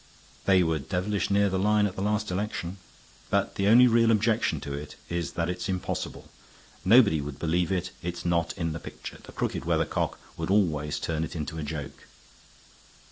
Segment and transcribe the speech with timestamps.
[0.45, 2.77] They were devilish near the line at the last election.
[3.29, 6.27] But the only real objection to it is that it's impossible.
[6.83, 9.19] Nobody would believe it; it's not in the picture.
[9.21, 12.07] The crooked weathercock would always turn it into a joke."